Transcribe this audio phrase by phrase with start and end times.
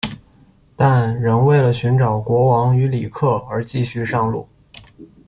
[0.75, 4.49] 但仍为了寻找国王与里克而继续上路。